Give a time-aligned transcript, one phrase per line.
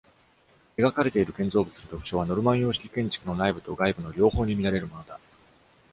[0.79, 5.19] 描かれている建造物の特徴は、ノルマン様式建築の内部と外部の両方に見られるものだ。